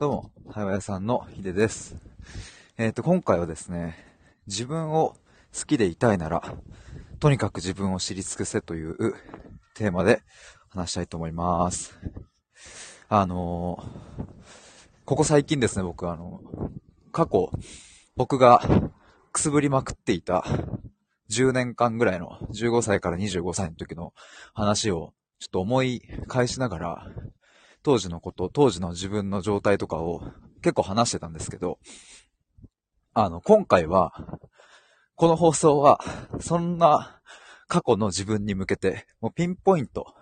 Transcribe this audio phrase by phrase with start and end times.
[0.00, 1.94] どうも、はややさんのひでです。
[2.78, 3.98] えっ、と、今回はですね、
[4.46, 5.14] 自分を
[5.54, 6.42] 好きでいたいなら、
[7.18, 8.96] とにかく自分を知り尽くせという
[9.74, 10.22] テーマで
[10.70, 12.00] 話したいと思います。
[13.10, 14.24] あのー
[15.04, 16.40] ここ最近ですね、僕あの、
[17.12, 17.50] 過去、
[18.16, 18.62] 僕が
[19.32, 20.46] くすぶりまくっていた
[21.28, 24.14] 10年間ぐらいの15歳から25歳の時の
[24.54, 27.06] 話をちょっと思い返しながら、
[27.82, 30.22] 当時のこと、当時の自分の状態とかを
[30.62, 31.78] 結構話してたんですけど、
[33.12, 34.12] あの、今回は、
[35.16, 36.00] この放送は、
[36.40, 37.20] そんな
[37.68, 40.14] 過去の自分に向けて、もうピンポイント、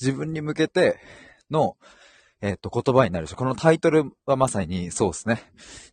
[0.00, 0.98] 自分に向けて
[1.50, 1.76] の、
[2.40, 5.42] えっ、と、言葉になるし、このタイトルはまさにそうですね。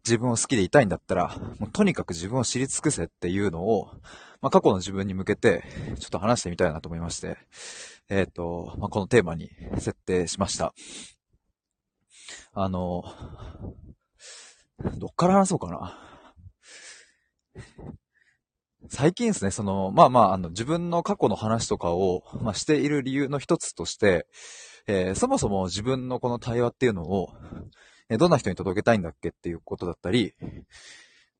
[0.05, 3.89] 自分を好きでいたいんだったら、もうとにかく自分を知り尽くせっていうのを、
[4.41, 5.63] まあ、過去の自分に向けて、
[5.99, 7.37] ちょっと話してみたいなと思いまして、
[8.09, 10.73] えっ、と、まあ、このテーマに設定しました。
[12.53, 13.03] あの、
[14.97, 15.99] どっから話そうかな。
[18.89, 24.27] 最近ですね、その、まあまあ、あの、自分の過去の話とかを、まあ、している理由の一つとして、
[24.87, 27.29] えーそもそも自分のこの対話っていうのを、
[28.09, 30.35] えーどんな人に届けたいんだっけっていうことだったり、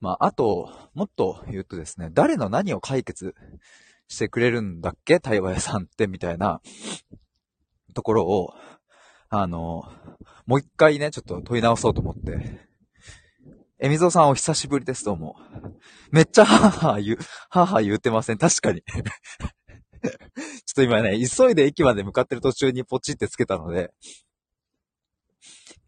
[0.01, 3.35] まあ、あと、もっと言うとですね、誰の何を解決
[4.07, 5.19] してくれるんだっけ？
[5.19, 6.61] 対話屋さんって、みたいな
[7.93, 8.53] ところを、
[9.29, 9.83] あの、
[10.45, 12.65] もう一回ね、ちょっと問い直そうと思って。
[13.79, 15.35] えみぞうさんお久しぶりです、どうも。
[16.11, 17.17] めっちゃはぁは言う、
[17.49, 18.37] はは言ってません？
[18.37, 18.81] 確かに。
[20.05, 20.11] ちょっ
[20.75, 23.91] と今ね、急いで駅まで向かってる途中にポチってつけたので、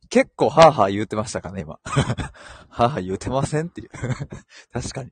[0.10, 1.80] 結構はぁはぁ言ってましたかね、今。
[1.84, 2.32] はぁ
[2.70, 3.90] はぁ言ってませんっていう。
[4.74, 5.12] 確かに。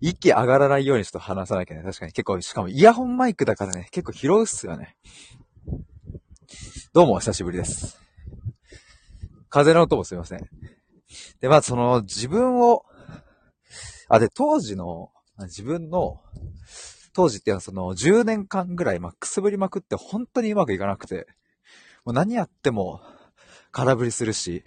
[0.00, 1.82] 息上がらないようにちょっと話さなきゃね。
[1.82, 4.96] 確かに結構、しかもイヤホンマイクだからね、結構拾うっすよね。
[6.92, 8.00] どうもお久しぶりです。
[9.48, 10.40] 風の音もすいません。
[11.40, 12.84] で、まあその自分を、
[14.08, 16.20] あ、で、当時の、自分の、
[17.14, 21.26] 当時っていうのはその10年間ぐらい、まあ、くすぶりまくって本当にうまくいかなくて、
[22.04, 23.00] もう何やっても
[23.72, 24.64] 空振りするし、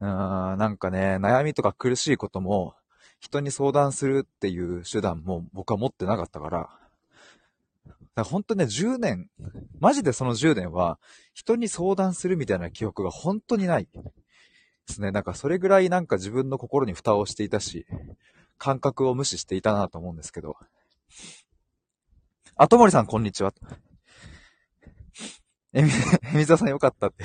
[0.00, 2.74] うーん、なんかね、悩みとか苦しいことも
[3.20, 9.28] 人に相談するっていう手段も僕は持ってなかったから、だから本当ね、10年、
[9.78, 10.98] マジでその10年は
[11.32, 13.88] 人に相談するみたいな記憶が本当にない。
[14.90, 15.10] ですね。
[15.12, 17.86] なんかそれぐらいなんか自分の心に蓋をしていたし、
[18.58, 20.56] 感覚を無視していたなと思うんですけど。
[22.56, 23.54] あともりさんこんにちは。
[25.72, 27.24] えみ、えみざさんよかったって。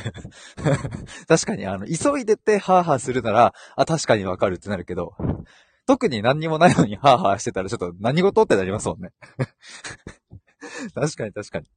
[1.28, 5.16] 確かにあの、急いでてハーハーするなら、あ、確かにわかるってなるけど、
[5.85, 9.12] 特に何にもないのにハーハーしてたらちょっと何事ってなりますもんね。
[10.96, 11.68] 確かに確かに。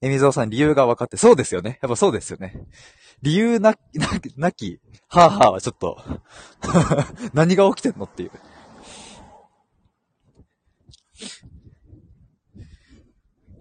[0.00, 1.78] えみぞうさん理由が分かって、そうですよね。
[1.82, 2.54] やっぱそうですよね。
[3.22, 6.02] 理由な、な、なき、ハーハーはちょっと、
[7.34, 8.30] 何が起きてんのっていう。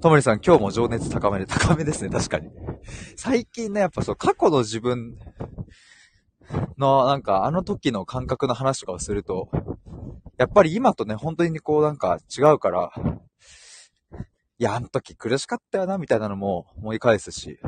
[0.01, 2.49] ともりさん、今日も情熱高めで、高めですね、確かに。
[3.17, 5.19] 最近ね、やっぱそう、過去の自分
[6.77, 9.49] の、なんか、あの時の感覚の話とかをすると、
[10.37, 12.91] やっぱり今とね、本当にこう、なんか違うから、
[14.57, 17.59] いや、あの時苦しかったよな、みたいなのも思い返すし。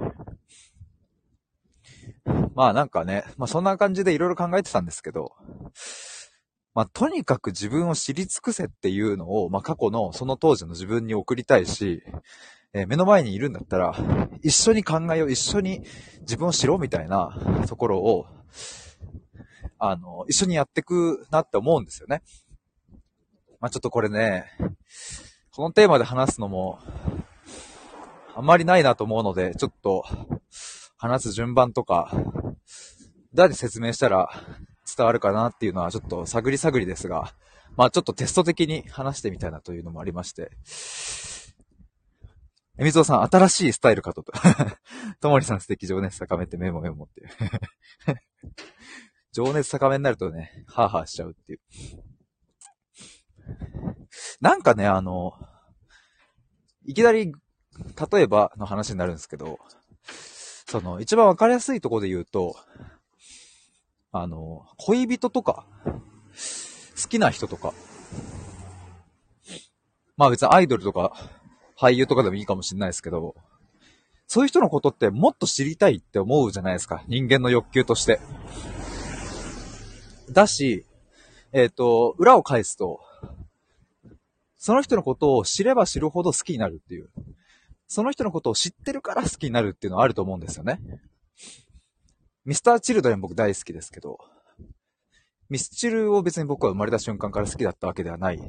[2.53, 5.31] まあなんかね、まあそんな感じでいろいろ考えてたんですけど、
[6.73, 12.03] まあとにかく自分を知り尽くせっていうのを、まあ過去のその当時の自分に送りたいし、
[12.73, 13.93] えー目の前にいるんだったら、
[14.41, 15.81] 一緒に考えよう、一緒に
[16.21, 18.25] 自分を知ろうみたいなところを、
[19.79, 22.21] あの、一緒にやってくなって思うんですよね。
[23.59, 24.45] まあちょっとこれね、
[25.51, 26.79] このテーマで話すのも、
[28.35, 30.05] あんまりないなと思うので、ちょっと、
[30.97, 32.11] 話す順番とか、
[33.33, 34.29] 誰で説明したら
[34.95, 37.33] 伝わるかなっていうのはちょっと探り探りですが、
[37.75, 40.51] まあちょっとテスト的に話してみたいなというのもありまして。
[42.81, 44.25] えみぞうさん、新しいスタイルかと。
[45.21, 47.29] ともりさん素敵情熱高めってメモメモって。
[49.31, 51.59] 情熱高めになるとね、ハーハーしちゃうっていう。
[54.41, 55.33] なんかね、あの、
[56.83, 57.31] いきなり、
[58.11, 59.59] 例えばの話になるんですけど、
[60.65, 62.55] その、一番わかりやすいとこで言うと、
[64.11, 65.67] あの、恋人とか、
[66.99, 67.75] 好きな人とか、
[70.17, 71.40] まあ別にアイドルとか、
[71.81, 73.33] 俳優とかでもいいかもしれないですけど、
[74.27, 77.03] そういう人のことってもっと知りたいって思うじゃないですか。
[77.07, 78.19] 人間の欲求として。
[80.29, 80.85] だし、
[81.51, 83.01] えっ、と、裏を返すと、
[84.57, 87.09] その人のことを知れば知るほど好きになるっていう。
[87.87, 90.79] その人のことを知ってるから好きになるっていうのはあると思うんですよね。
[92.45, 94.19] ミスターチルドレン僕大好きですけど、
[95.49, 98.39] ミスチルを別に僕は生まれた瞬間から好きだったわけではない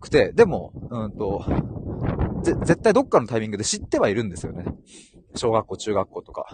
[0.00, 1.42] くて、でも、うんと、
[2.44, 4.64] 絶対どっかのタイミングで知ってはいるんですよね。
[5.34, 6.46] 小学校、中学校とか。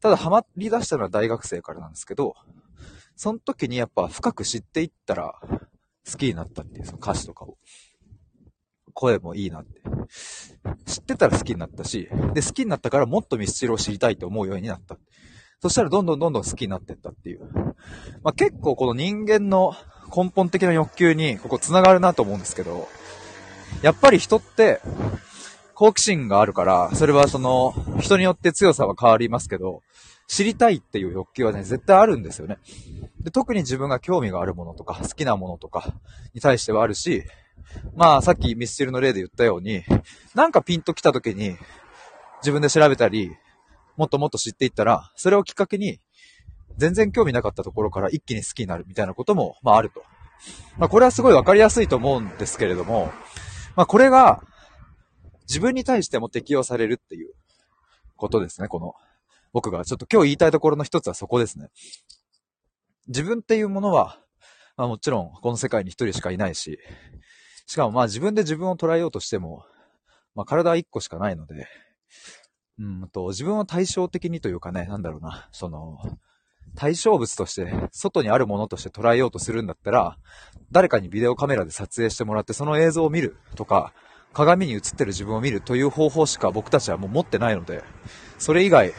[0.00, 2.34] ただハマり出したのは大学生からなんですけど、
[3.16, 5.34] その時にやっぱ深く知っていったら
[6.10, 7.58] 好きになったっていう、その歌詞とかを。
[8.92, 9.82] 声もいいなって。
[10.86, 14.98] 知ってたら好きになったし、で、好きになったからもっとミスチルを知りたいと思うようになった。
[15.62, 17.40] そしたらどんどんどんどん好きになってったっていう。
[18.22, 19.74] まあ、結構この人間の
[20.14, 22.88] 根本的な欲求にここ繋がるなと思うんですけど、
[23.82, 24.80] やっぱり人って
[25.80, 29.80] 好奇心があるから、それはその人によって強さは変わりますけど、
[30.26, 32.58] 知りたいっていう欲求はね、絶対あるんですよね。
[33.24, 35.94] で特に自分が興味があるものとか、好きなものとか
[36.34, 37.24] に対してはあるし、
[37.96, 39.82] まあさっきミスチルの例で言ったように、
[40.34, 41.56] なんかピンと来た時に
[42.42, 43.34] 自分で調べたり、
[43.96, 45.98] もっともっと知っていったら、それをきっかけに、
[46.76, 50.02] 全然興味なかったところから一気に好きになるみたいなことも、まああると。
[50.76, 53.10] まあこれはすごいわかりやすいと思うんですけれども、
[53.76, 54.42] まあこれが、
[55.50, 57.34] 自分に対しても適用されるっていう
[58.14, 58.94] ことですね、この、
[59.52, 61.70] 僕がちょっと今日言いたいところの一つはそこですね。
[63.08, 64.20] 自分っていうものは、
[64.76, 66.78] まあもちろんこの世界に一人しかいないし、
[67.66, 69.64] しかもまあ自分で自分を捉えようとしても、
[70.36, 71.66] まあ体は一個しかないので、
[72.78, 75.98] うんと、自分を対照的にというかね、なんだろうな、その、
[76.76, 80.16] 対象物として、外にあるものとして捉えようとするんだったら、
[80.70, 83.92] 誰かにビデオカメラで撮影してもらってその映像を見るとか、
[84.32, 87.82] 鏡に映ってる自分を見るという方法しか僕たちはもう持ってないので、
[88.38, 88.92] それ以外、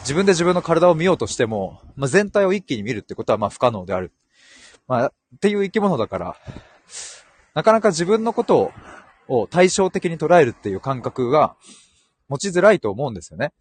[0.00, 4.12] 自分で自分の体を見ようとしても、まあ、全体を一気に見るってことはまあ不可能である。
[4.86, 6.36] まあ、っていう生き物だから、
[7.54, 8.72] なかなか自分のこと
[9.26, 11.56] を対照的に捉えるっていう感覚が、
[12.28, 13.52] 持ちづらいと思うんですよね。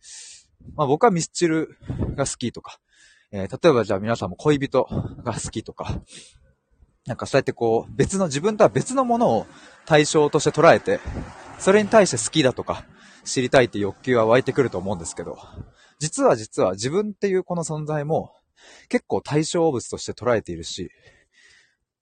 [0.75, 1.77] まあ僕はミスチル
[2.15, 2.80] が好きとか、
[3.31, 4.88] えー、例えばじゃあ皆さんも恋人
[5.24, 6.01] が好きとか、
[7.07, 9.48] なんかそうやってこう別の自分とは別のものを
[9.86, 11.00] 対象として捉えて、
[11.57, 12.83] それに対して好きだとか
[13.24, 15.39] 知りたいって欲求は湧いてくると思うんですけど、
[16.00, 18.33] 実は実は自分っていうこの存在も
[18.89, 20.92] 結構対象物として捉えているし、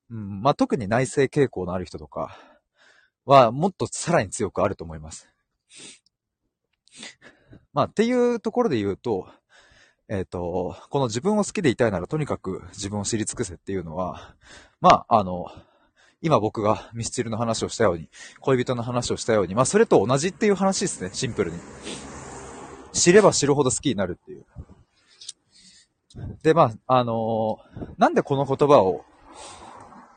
[0.09, 2.37] うん、まあ特に内省傾向のある人とか
[3.25, 5.29] はもっとさらに強くあると思います。
[7.73, 9.27] まあ、っていうところで言うと、
[10.07, 14.35] えっ、ー、と、この自分を好きでいたいならとにかく自分を知り尽くせっていうのは、
[14.85, 15.47] まあ、あの、
[16.21, 18.07] 今僕がミスチルの話をしたように、
[18.39, 21.57] 恋人の話をしたように、まあそれと同じっていう話ですね、シンプルに。
[22.93, 24.45] 知れば知るほど好きになるっていう。
[26.43, 29.03] で、まあ、あのー、なんでこの言葉を、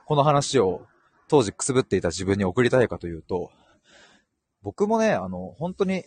[0.04, 0.82] この話を
[1.28, 3.50] 当時くすぶっていた自分に送りたいかというと、
[4.60, 6.04] 僕もね、あの、本当に、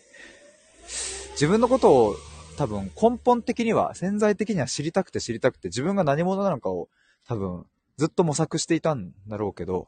[1.31, 2.15] 自分のことを
[2.59, 6.89] 多分根本的には、潜在的には知りたくて知りたくて、自分が何者なのかを
[7.25, 7.65] 多分
[8.01, 9.87] ずっと模索していたんだろうけど、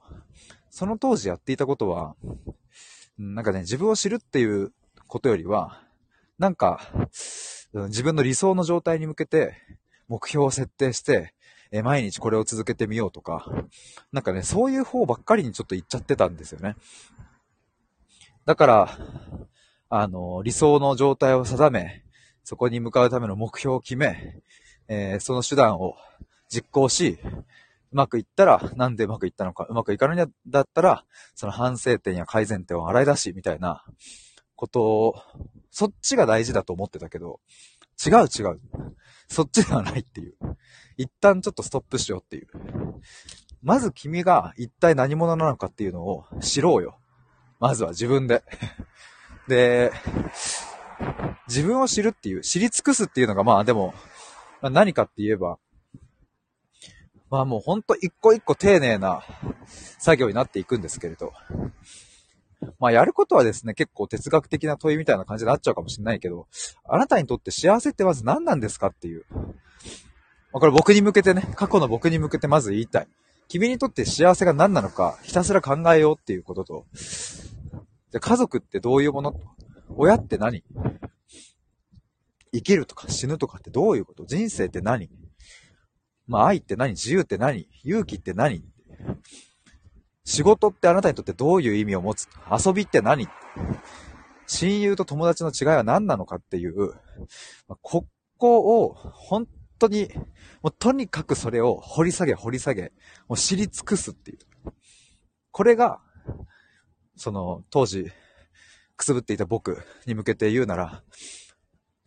[0.69, 2.15] その当時やっていたことは、
[3.18, 4.71] なんかね、自分を知るっていう
[5.07, 5.81] ことよりは、
[6.38, 6.80] なんか、
[7.74, 9.56] 自分の理想の状態に向けて
[10.07, 11.33] 目標を設定して、
[11.71, 13.48] え毎日これを続けてみようとか、
[14.12, 16.75] なんかね、そういう方ばっかりにちょっと言っちゃってたんですよね。
[18.45, 18.98] だから、
[19.89, 22.04] あの、理想の状態を定め、
[22.44, 24.39] そこに向かうための目標を決め、
[24.88, 25.96] えー、その手段を
[26.48, 27.17] 実行し、
[27.94, 33.86] うまくいったら、なんでうまくいったのか、うまくいかないんだったら、その反省点や改善点を洗い出し、みたいな
[34.56, 35.16] ことを、
[35.70, 37.40] そっちが大事だと思ってたけど、
[38.06, 38.60] 違う違う。
[39.28, 40.34] そっちではないっていう。
[40.98, 42.48] 一旦ちょっとストップしようっていう。
[43.62, 47.00] まず君が一体何者なのかっていうのを知ろうよ。
[47.60, 48.44] まずは自分で。
[49.48, 49.92] で、
[51.48, 53.94] 自分を知るっていう、知り尽くすっていうのがまあでも、
[54.62, 55.60] 何かって言えば、
[57.34, 59.24] まあもうほんと一個一個丁寧な
[59.98, 61.34] 作業になっていくんですけれど、
[62.80, 66.46] まあやることはですね、結構哲学的な問いみたいな感じになっちゃうかもしれないけど、
[66.88, 69.25] あなたにとって幸せってまず何なんですかっていう。
[69.32, 69.48] ま
[70.58, 73.08] あ、これ僕に向けてね、過去の僕に向けてまず言いたい。
[73.48, 76.86] 君にとって幸せが何なのか、ひたすら考えようっていうことと、
[78.12, 79.34] じゃ家族ってどういうもの？
[79.96, 80.63] 親って何？
[82.54, 84.24] 生きるとか死ぬとかってどういうこと？
[84.28, 85.10] 人生って何？
[86.27, 86.92] まあ愛って何？
[86.92, 87.68] 自由って何？
[87.84, 88.63] 勇気って何？
[90.25, 92.27] 仕事ってあなたにとってどういう意味を持つ？
[92.50, 93.27] 遊びって何？
[94.46, 96.94] 親友と友達の違いは何なのかっていう、
[97.82, 98.06] こ
[98.38, 99.48] こを本
[99.80, 100.10] 当に、
[100.62, 102.92] もうとにかくそれを掘り下げ掘り下げ、
[103.27, 104.39] もう知り尽くすっていう。
[105.51, 106.01] これが、
[107.15, 108.12] その、当時、
[108.96, 111.03] くすぶっていた僕に向けて言うなら、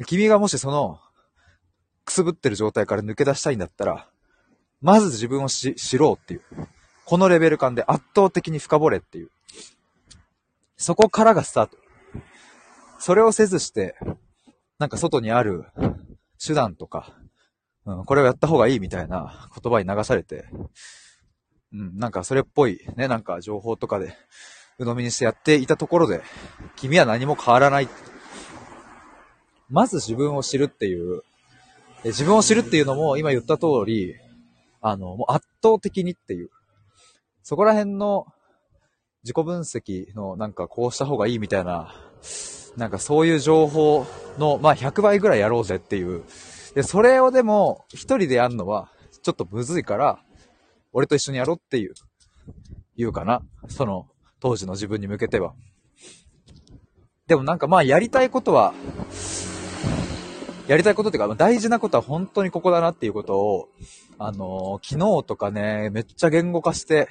[0.07, 1.01] 君がもしその
[2.07, 4.09] くすぶってる状態から抜け出したいんだったら、
[4.81, 6.43] まず自分を知ろうっていう。
[7.05, 9.31] このレベル感で圧倒的に深掘れっていう。
[10.77, 11.77] そこからがスタート。
[12.99, 13.97] それをせずして、
[14.79, 15.67] なんか外にある
[16.45, 17.15] 手段とか、
[17.85, 20.47] うん、これをやった方がいいみたいな言葉に流されて、
[21.73, 24.15] うん、なんかそれっぽいね、なんか情報とかで
[24.79, 26.23] 鵜呑みにしてやっていたところで、
[26.77, 27.89] 君は何も変わらない。
[29.69, 31.23] まず自分を知るっていう、
[32.05, 34.15] 自分を知るっていうのも今言った通り、
[34.81, 36.51] あの、もう圧倒的にっていう、
[37.43, 38.27] そこら辺の
[39.25, 41.95] 自己分析のなんかこうした方がいいみたいな、
[42.77, 44.07] なんかそういう情報
[44.39, 46.23] の、まあ100倍ぐらいやろうぜっていう。
[46.75, 48.91] で、それをでも一人でやるのは
[49.23, 50.21] ちょっとむずいから、
[50.93, 51.95] 俺と一緒にやろうっていう、
[52.97, 53.43] 言うかな。
[53.69, 54.07] その、
[54.39, 55.55] 当時の自分に向けては。
[57.27, 58.73] でもなんかまあやりたいことは、
[60.69, 63.69] やりたいことっていうか、大事なことは本当にここだなっていうことを、
[64.19, 67.09] あのー、昨日とかね、めっちゃ言語化して、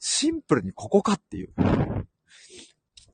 [0.00, 1.50] シンプルにここかっていう。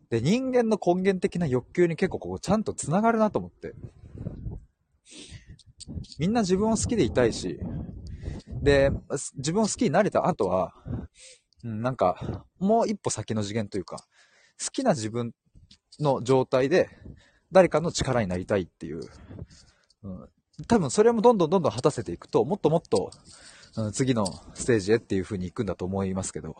[0.08, 3.74] で、人間の根源的な欲求に結構ここちゃんと繋がるなと思って。
[6.18, 7.58] みんな自分を好きでいたいし、
[8.62, 8.90] で、
[9.36, 10.72] 自分を好きになれた後は、
[11.62, 13.98] うん、なんか、もう一歩先の次元というか、
[14.62, 15.32] 好きな自分
[16.00, 16.88] の状態で、
[17.52, 19.00] 誰かの力になりたいっていう、
[20.02, 20.28] うん、
[20.66, 23.10] 多分それもどんどんどんどん果たせていくと、もっともっと、
[23.76, 26.56] うん、次のステージへっていう風に行くんだと思いますけど、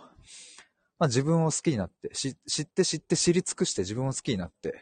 [0.98, 2.34] まあ、自分を好きになって、知っ
[2.66, 4.80] て知って知り尽くして自分を好きになって、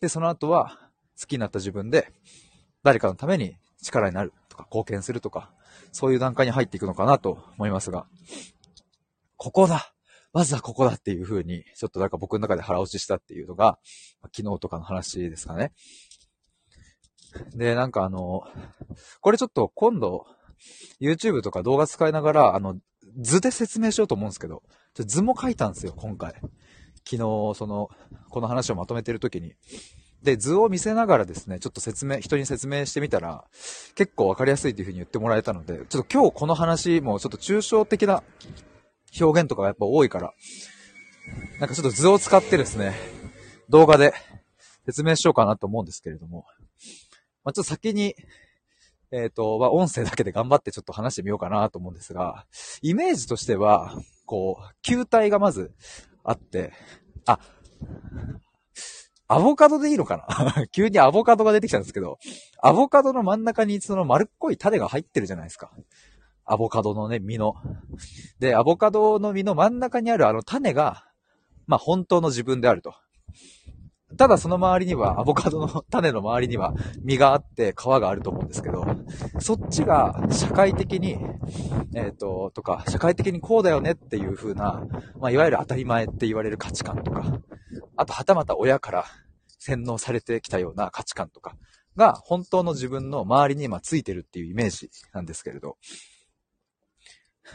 [0.00, 0.78] で、その後は
[1.20, 2.12] 好きになった自分で、
[2.82, 5.50] 誰かのために力になるとか貢献するとか、
[5.92, 8.06] そういう段階に入っていくのかなと思いますが、
[9.36, 9.92] ここだ。
[10.32, 13.78] まずはここだっていう風に、ちょっとなんか僕の中で腹落ちしたっていうのが、
[14.34, 15.72] 昨日とかの話ですかね。
[17.54, 18.42] で、なんかあの、
[19.20, 20.26] これちょっと今度、
[21.00, 22.76] YouTube とか動画使いながら、あの、
[23.18, 24.62] 図で説明しようと思うんですけど、
[24.94, 26.32] ちょ図も書いたんですよ、今回。
[27.04, 27.90] 昨日、その、
[28.30, 29.54] この話をまとめてる時に。
[30.22, 33.44] で、図を見せながらですね、ちょっと説明、人に説明してみたら、
[33.96, 38.22] 結構わかりやすいというふうに言ってもらえたので、ちょっと今日この話もちょっと抽象的な
[39.20, 40.32] 表現とかがやっぱ多いから、
[41.60, 42.94] なんかちょっと図を使ってですね、
[43.68, 44.12] 動画で
[44.86, 46.44] 説明しようかなと思うんですけれども、
[47.44, 48.14] まあ、ちょっと先に、
[49.10, 52.46] えっ、ー、と、まあ、音声だけで頑張ってちょっと話してみようかなと思うんですが、
[52.80, 55.72] イメージとしては、こう、球体がまず
[56.24, 56.72] あって、
[57.26, 57.38] あ、
[59.28, 60.16] アボカドでいいのか
[60.56, 60.66] な？
[60.72, 62.18] 急にアボカドが出てきたんですけど、
[62.62, 65.70] アボカドの真ん中にその丸っこい種が入ってるじゃないですか。
[66.52, 67.54] アボカドのね、実の。
[68.38, 71.06] で、アボカドの実の真ん中にあるあの種が、
[71.66, 72.94] まあ本当の自分であると。
[74.18, 78.84] ただその周りには、アボカドの種の周りには実があって皮があると思うんですけど、
[79.40, 81.16] そっちが社会的に、
[81.94, 84.86] えっ、ー、と、とか、社会的にこうだよねっていう風な、
[85.18, 87.40] まあいわゆる当たり前って言われる価値観とか、
[87.96, 89.06] あとはたまた親から
[89.58, 91.56] 洗脳されてきたような価値観とか
[91.96, 95.78] が本当の自分の周りに今ついてるっていうイメージなんですけれど、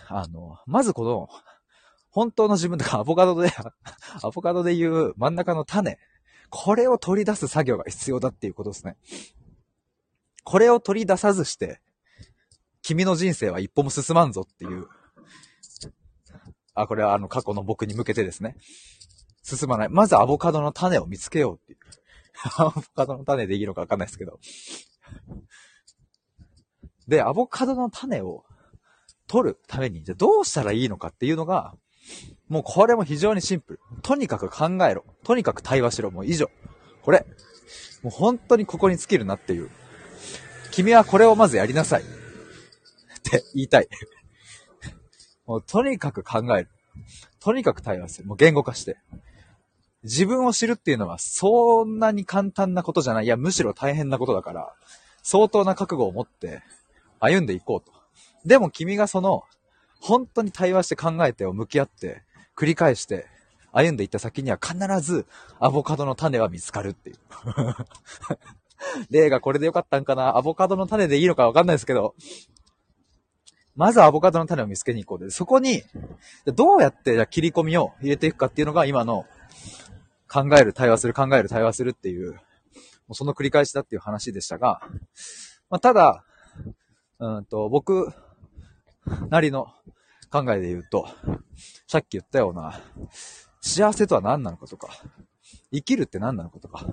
[0.07, 1.29] あの、まずこの、
[2.09, 3.51] 本当の自分とかアボカドで
[4.23, 5.99] アボカドで言う真ん中の種、
[6.49, 8.97] これを取り出す作業が必要だっていうことですね。
[10.43, 11.81] これを取り出さずして、
[12.81, 14.87] 君の人生は一歩も進まんぞっていう。
[16.73, 18.55] あ、これはあの過去の僕に向けてですね。
[19.43, 19.89] 進まない。
[19.89, 21.79] まずアボカドの種を見つけようっていう。
[22.57, 24.39] アボカドの種でいいのかわかんないですけど。
[27.07, 28.45] で、アボカドの種を
[29.27, 31.75] 取るために、じゃあどうしたらいいのかっていうのが、
[32.47, 33.79] もうこれも非常にシンプル。
[34.01, 35.03] とにかく考えろ。
[35.23, 36.11] とにかく対話しろ。
[36.11, 36.49] もう以上。
[37.01, 37.25] これ。
[38.03, 39.69] もう本当にここに尽きるなっていう。
[40.71, 42.03] 君はこれをまずやりなさい。
[42.03, 42.05] っ
[43.23, 43.87] て言いたい。
[45.45, 46.69] もうとにかく考える。
[47.39, 48.27] とにかく対話する。
[48.27, 48.97] もう言語化して。
[50.03, 53.25] 自分を知るっていうのはそんなに簡単なことじゃない。
[53.25, 54.73] いや、むしろ大変なことだから、
[55.23, 56.61] 相当な覚悟を持って
[57.19, 57.96] 歩んでいこうと。
[58.47, 59.43] でも君がその、
[59.99, 62.23] 本当に対話して考えてを向き合って、
[62.55, 63.27] 繰り返して、
[63.73, 65.25] 歩んでいった先には必ず
[65.59, 67.17] アボカドの種は見つかるっていう。
[69.11, 70.37] 例がこれでよかったんかな？
[70.37, 72.15] アボカドの種でいいのかわかんないですけど、
[73.75, 75.83] まずアボカドの種を見つけに行こうで、そこに、
[76.45, 79.25] どうやってじゃ切り込みを入れていくかっていうのが今の
[80.31, 82.39] 考える、対話する、考える、対話するっていう、も
[83.09, 84.81] うその繰り返しだっていう話でしたが、
[85.69, 86.23] まあ、ただ、
[87.19, 88.13] うんと、僕、
[89.29, 89.67] なりの
[90.31, 91.07] 考えで言うと、
[91.87, 92.81] さっき言ったような、
[93.61, 94.89] 幸せとは何なのかとか、
[95.71, 96.85] 生きるって何なのかとか、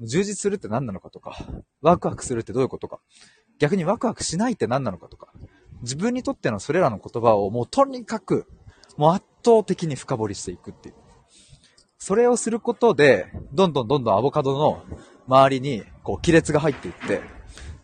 [0.00, 1.36] 充実するって何なのかとか、
[1.80, 3.00] ワクワクするってどういうことか、
[3.58, 5.32] 逆にワクワクしないって何なのかとか、
[5.82, 8.46] 自分にとってのそれらの言葉をもうとにかく、
[8.96, 10.94] もう圧倒的に深掘りしていくっていう。
[11.98, 14.82] それをすることで、どんどんどんどんアボカドの
[15.28, 17.20] 周りに、こう、亀裂が入っていって、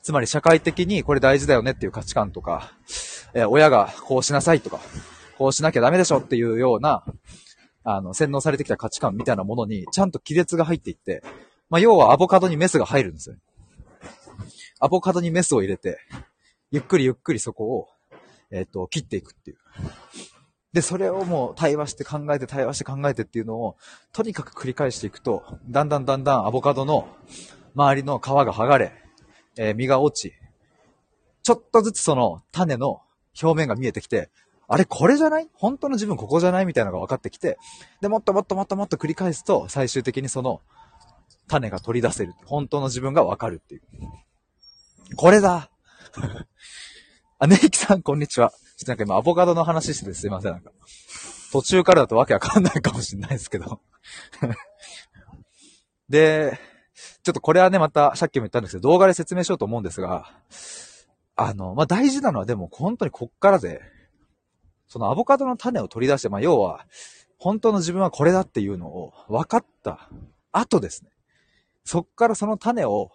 [0.08, 2.72] つまり社会的にこれ大事だよねっていう価値観とか、
[3.34, 4.80] えー、親がこうしなさいとか、
[5.36, 7.04] こうしなきゃダメでしょっていうような、
[7.84, 11.22] あの、洗脳されてきた価値観みたいなものに、ちゃんと亀裂が入っていって、
[11.68, 13.36] まあ、要はアボカドにメスが入るんですよ。
[14.80, 15.98] アボカドにメスを入れて、
[16.70, 17.88] ゆっくりゆっくりそこを、
[18.50, 19.58] えっ、ー、と、切っていくっていう。
[20.72, 23.76] で、それをもう対話して考えて対話して考えてっていうのを、
[24.14, 27.06] とにかく繰り返していくと、だんだんだんだんアボカドの
[27.74, 29.07] 周りの皮が剥がれ、
[29.58, 30.34] えー、実が落ち、
[31.42, 33.02] ちょっとずつその種の
[33.42, 34.30] 表面が見えてきて、
[34.68, 35.48] あれこれじゃない？
[35.54, 36.66] 本当の自分ここじゃない？
[36.66, 37.58] みたいなのが分かってきて、
[38.00, 40.60] で、もっともっともっともっと繰り返すと、最終的にその
[41.48, 42.34] 種が取り出せる。
[42.44, 43.82] 本当の自分が分かるっていう。
[45.16, 45.70] これだ
[47.38, 48.50] あ、ネイキさん、こんにちは。
[48.50, 50.70] ちょっとなんか今、アボカドの話しててすいません、なんか。
[51.50, 53.80] 途中からだとわけわかんないかもしれないですけど
[56.10, 56.58] で、
[57.28, 60.32] ちょっとこれはね、また、さっきも言ったんですけど、動画で説明しようと思うんですが、
[61.36, 63.82] あの、まあ、大事なのはでも、本当にこっからで、
[64.86, 66.86] そのアボカドの種を取り出して、まあ、要は、
[67.36, 70.08] 本当の自分はこれだっていうのを分かった
[70.52, 71.10] 後ですね。
[71.84, 73.12] そっからその種を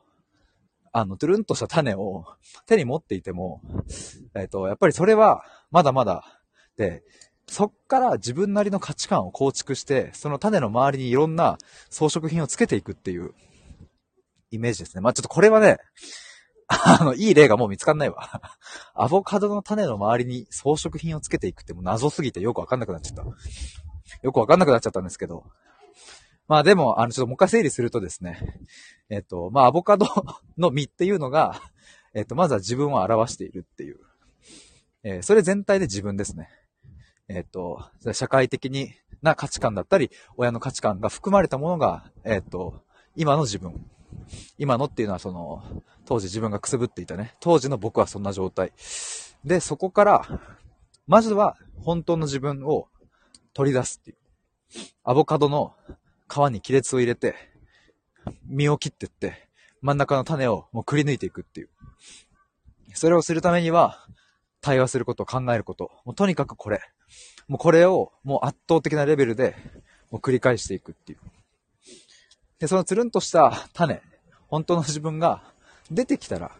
[0.91, 2.25] あの、トゥルンとした種を
[2.67, 3.61] 手に持っていても、
[4.35, 6.39] えっ、ー、と、やっぱりそれは、まだまだ、
[6.77, 7.01] で、
[7.47, 11.57] そっから自分なりの価値観を構築して、その種の周りにいろんな
[11.89, 13.33] 装飾品をつけていくっていう
[14.53, 15.01] イメージですね。
[15.01, 15.77] まあちょっとこれはね、
[16.67, 18.41] あの、いい例がもう見つかんないわ。
[18.93, 23.25] アボカドの種の周りに装飾品をつけていくってもう謎すぎてよくわかんなくなっちゃった。
[24.21, 25.45] よくわかんなくなっちゃったんですけど。
[26.47, 28.59] まあでも、あの、ちょっともう一回整理するとですね、
[29.09, 30.05] えっと、まあアボカド
[30.57, 31.61] の実っていうのが、
[32.13, 33.99] えっと、まずは自分を表しているっていう。
[35.03, 36.49] えー、それ全体で自分ですね。
[37.27, 42.83] えっと、社会的にな価値観だったり、親の価値観が含まれたものが、えっと、
[43.15, 43.85] 今の自分。
[44.57, 45.63] 今のっていうのはその、
[46.05, 47.35] 当時自分がくすぶっていたね。
[47.39, 48.71] 当時の僕はそんな状態。
[49.45, 50.41] で、そこから、
[51.07, 52.87] まずは本当の自分を
[53.53, 54.17] 取り出すっていう。
[55.03, 55.75] アボカドの
[56.29, 57.35] 皮に亀裂を入れて、
[58.45, 59.47] 実を切ってって、
[59.81, 61.69] 真ん中の種をもうくり抜いていくっていう。
[62.93, 64.07] それをするためには、
[64.61, 65.91] 対話すること、考えること。
[66.05, 66.81] もうとにかくこれ。
[67.47, 69.55] もうこれをもう圧倒的なレベルで、
[70.09, 71.19] もう繰り返していくっていう。
[72.63, 74.01] で、そのつるんとした種、
[74.47, 75.43] 本当の自分が
[75.91, 76.51] 出てきたら、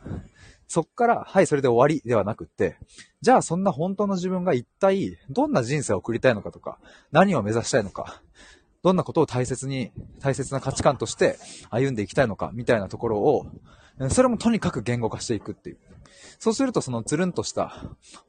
[0.68, 2.76] そっから、はい、それで終わりではなくって、
[3.22, 6.78] じゃあそんな本当の自分が一体どんな人生を送りたいのかとか、
[7.14, 8.22] 何を目指したいのか、
[8.84, 11.40] どんなことを大切に、大切な価値観として
[11.70, 13.46] 歩んでいきたいのか、みたいなところを、
[14.10, 15.78] それもとにかく言語化していくっていう。
[16.38, 17.82] そうするとそのつるんとした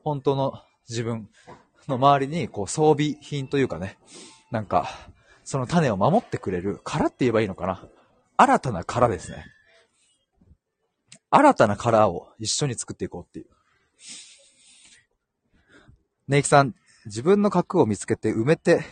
[0.05, 1.29] 本当の自分
[1.89, 3.99] の周りにこう装備品というかね、
[4.53, 4.89] なんか、
[5.45, 7.87] その種を守ってくれる殻って言えばいいのかな。
[8.37, 9.47] 新たな殻ですね。
[11.31, 13.47] 新たな殻を一緒に作っていこうっていう。
[16.29, 16.75] ネイキさん、
[17.07, 18.85] 自分の核を見つけて埋めて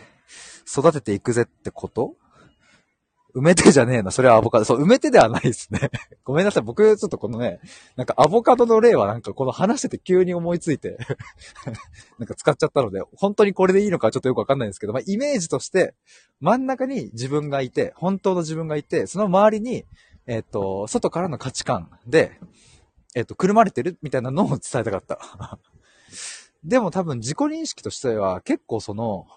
[0.67, 2.15] 育てていくぜってこと？
[3.35, 4.11] 埋めてじゃねえな。
[4.11, 4.65] それはアボカド。
[4.65, 5.89] そう、埋めてではないですね。
[6.23, 6.63] ごめんなさい。
[6.63, 7.59] 僕、ちょっとこのね、
[7.95, 10.97] なんかアボカドの例はなんかこの話してて急に思いついて
[12.19, 15.95] なんか使っちゃったので、本当にこれでいいのかちょっとよくわかんないんですけど、まあ、イメージとして、
[16.41, 19.85] 真ん中に自分がいて、本当の自分がいて、その周りに、
[20.27, 22.39] えっ、ー、と、外からの価値観で、
[23.15, 25.59] えっ、ー、と、くるまれてるみたいなのを伝えたかった。
[26.63, 29.27] でも多分自己認識としては結構その、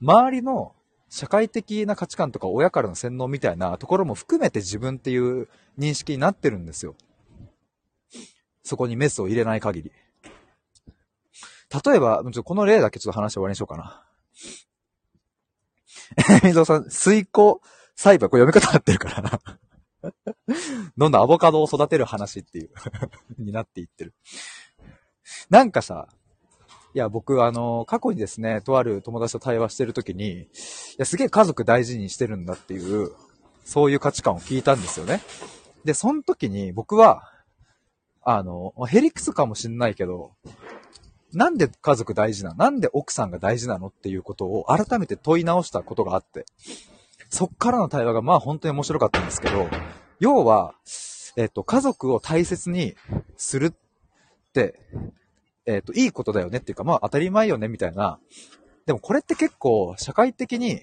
[0.00, 0.74] 周りの
[1.10, 6.94] 社会的な価値観とか親からの洗脳みたいなところも含めて自分っていう認識になってるんですよ。
[8.62, 9.92] そこにメスを入れない限り。
[11.84, 14.04] 例えば、ちょっとこの例だけちょっと話して終わりにしようかな。
[16.42, 17.60] え、 みぞさん、水耕
[17.96, 19.40] 栽培、これ読み方合ってるからな。
[20.96, 22.70] どんどんアボカドを育てる話っていう
[23.38, 24.14] になっていってる。
[25.48, 26.08] なんかさ、
[26.92, 30.46] いや、僕、あの、過去にですね、とある友達と対話してるときに、い
[30.98, 33.12] や、すげえ家族大事にしてるんだっていう、
[33.64, 35.20] そういう価値観を聞いたんですよね。
[35.84, 37.22] で、その時に僕は、
[38.22, 40.32] あの、ヘリクスかもしんないけど、
[41.32, 46.44] なんで家族大事ななんで奥さんが大事なのっていうことを改めて問い直したことがあって、
[47.28, 49.68] そっからの対話がまあ本当に面白かったんですけど、
[50.18, 50.74] 要は、
[51.36, 52.96] えっと、家族を大切に
[53.36, 53.72] するっ
[54.52, 54.80] て、
[55.66, 58.18] えっ、ー、と、いいことだよねっていうか、まあ当たり前よねみたいな。
[58.86, 60.80] でもこれって結構社会的に、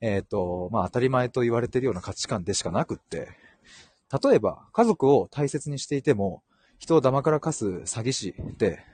[0.00, 3.28] えっ、ー、と、まあ当たり前と言われてるような価値観でしかなくって、
[4.22, 6.42] 例えば、家族を大切にしていても、
[6.78, 8.84] 人を黙からかす詐欺師って、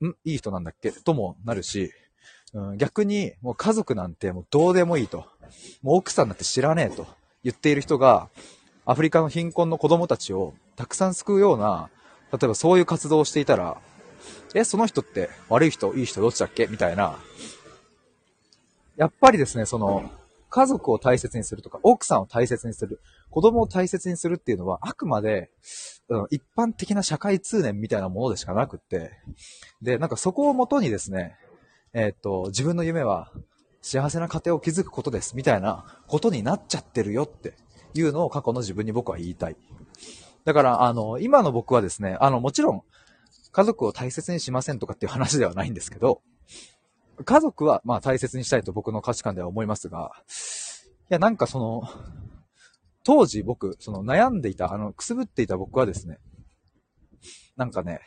[0.00, 0.10] ん？
[0.24, 0.92] いい人なんだっけ？
[0.92, 1.92] ともなるし、
[2.52, 5.26] うん、逆に、もう家族なんてもうどうでもいいと。
[5.82, 7.06] もう奥さんなんて知らねえと
[7.42, 8.28] 言っている人が、
[8.84, 11.90] アフリカの貧困の子供たちをたくさん救うような、
[12.32, 13.80] 例えばそういう活動をしていたら、
[14.54, 16.66] え、その人って悪い人、いい人どっちだっけ？
[16.66, 17.18] みたいな。
[18.96, 20.10] やっぱりですね、その、
[20.50, 25.50] 家族を大切にするとか、奥さんを大切にする、子供を大切にするっていうのは、あくまで、
[26.08, 29.12] うん、一般的な社会通念みたいなものでしかなくって、
[29.82, 31.36] で、なんかそこをもとにですね、
[31.92, 33.30] えー、っと、自分の夢は
[33.82, 37.54] 幸せな家庭を築くことです、みたいなことになっちゃってるよって
[37.92, 39.56] いうのを過去の自分に僕は言いたい。
[40.46, 42.82] だから、あの、今の僕はですね、あの、もちろん、
[43.52, 46.22] 家族を大切にしませんとかっていう話ではないんですけど、
[47.24, 50.12] 家族は、まあ大切にしたいと僕の価値観では思いますが、
[51.10, 51.82] いや、なんかその、
[53.02, 56.18] 当時僕、その悩んでいた、あの、くすぶっていた僕はですね、
[57.56, 58.00] なんかね、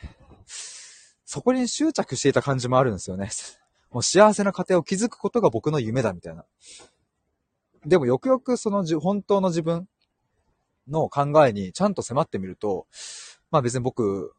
[1.25, 3.29] そこに執着していた感じもあるんですよね。
[3.89, 6.45] もう幸せな家庭を築くことが僕の夢だみたいな。
[7.85, 9.87] でもよくよくその本当の自分
[10.87, 12.87] の考えにちゃんと迫ってみると、
[13.49, 14.33] まあ別に僕、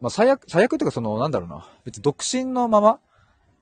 [0.00, 3.00] まあ最悪、最悪っていうかその、なんだろうな、別に独身のまま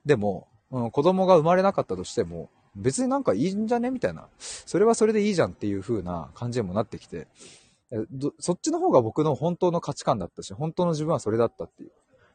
[0.05, 4.27] でも、うん、子供が生まれなかったとしても、別になんかいいんじゃねみたいな。
[4.39, 7.27] それはそれでいいじゃんっていう風な感じにもなってきて、
[8.39, 11.91] そっちの方が僕の本当の価値観だったし、本当の自分はそれだったっていう。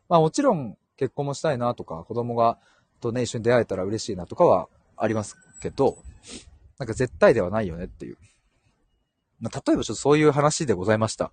[0.08, 2.58] まあもちろん結婚もしたいなとか、子供が
[3.00, 5.98] とね、一緒に出会えたら嬉しいなとかはありますけど、
[6.78, 8.18] なんか絶対ではないよねっていう。
[9.40, 11.32] まあ、例えばちょっとそういう話でございました。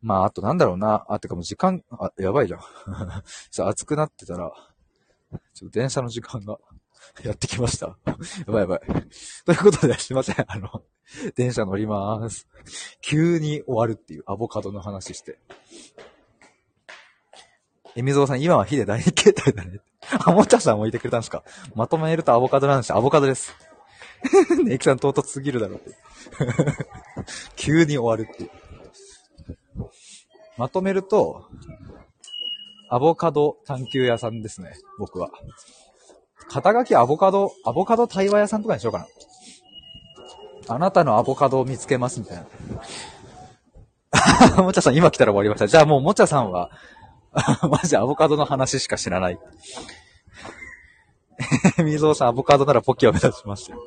[0.00, 1.04] まあ、あとなんだろうな。
[1.08, 2.60] あ、てかもう時間、あ、やばいじゃん。
[3.50, 4.52] ちょ暑くなってたら、
[5.54, 6.58] ちょっと電車の時間が
[7.24, 7.96] やってきました。
[8.06, 8.80] やばいやばい。
[9.44, 10.44] ということで、すいません。
[10.46, 10.82] あの、
[11.34, 12.46] 電車乗りまーす。
[13.00, 15.38] 急に終わるっていうアボカドの話して。
[17.96, 19.80] えみぞうさん、今は火で大日系態だね。
[20.24, 21.42] あ、もちゃさんもいてくれたんですか？
[21.74, 22.94] まとめるとアボカドなんです。
[22.94, 23.52] アボカドです。
[24.64, 25.96] ねイキさん唐突すぎるだろって。
[27.56, 28.50] 急に終わるっていう。
[30.58, 31.46] まとめると、
[32.90, 35.30] アボカド探求屋さんですね、僕は。
[36.48, 39.06] 肩書きアボカド、アボカド対話屋さんとかにしようかな。
[40.74, 42.44] あなたのアボカドを見つけますみたい
[44.56, 44.62] な。
[44.62, 45.68] もちゃさん今来たら終わりました。
[45.68, 46.70] じゃあもうもちゃさんは、
[47.70, 49.38] マジアボカドの話しか知らない。
[51.84, 53.78] 水尾さん、アボカドならポッキーを目指しますよ。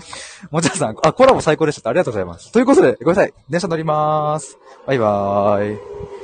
[0.50, 1.90] もちゃさん、あ、コラボ最高でした。
[1.90, 2.50] ありがとうございます。
[2.52, 3.34] ということで、ごめんなさい。
[3.48, 4.58] 電車乗りまーす。
[4.86, 6.23] バイバーイ。